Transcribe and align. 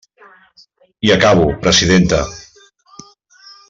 I 1.07 1.11
acabo, 1.17 1.45
presidenta. 1.63 2.19